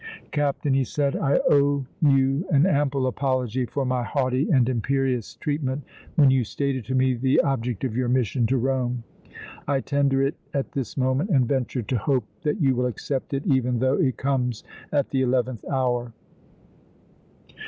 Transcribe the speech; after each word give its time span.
"Captain," 0.31 0.73
he 0.73 0.83
said, 0.83 1.15
"I 1.15 1.39
owe 1.47 1.85
you 2.01 2.43
an 2.49 2.65
ample 2.65 3.05
apology 3.05 3.67
for 3.67 3.85
my 3.85 4.01
haughty 4.01 4.49
and 4.49 4.67
imperious 4.67 5.35
treatment 5.35 5.83
when 6.15 6.31
you 6.31 6.43
stated 6.43 6.85
to 6.85 6.95
me 6.95 7.13
the 7.13 7.39
object 7.41 7.83
of 7.83 7.95
your 7.95 8.09
mission 8.09 8.47
to 8.47 8.57
Rome. 8.57 9.03
I 9.67 9.79
tender 9.79 10.23
it 10.23 10.33
at 10.55 10.71
this 10.71 10.97
moment 10.97 11.29
and 11.29 11.47
venture 11.47 11.83
to 11.83 11.97
hope 11.99 12.25
that 12.41 12.59
you 12.59 12.73
will 12.75 12.87
accept 12.87 13.35
it 13.35 13.45
even 13.45 13.77
though 13.77 13.99
it 13.99 14.17
comes 14.17 14.63
at 14.91 15.11
the 15.11 15.21
eleventh 15.21 15.63
hour!" 15.71 16.13